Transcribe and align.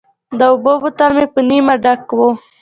د 0.39 0.41
اوبو 0.51 0.73
بوتل 0.81 1.11
مې 1.17 1.25
په 1.33 1.39
نیمه 1.49 1.73
ډک 1.83 2.05
و. 2.17 2.19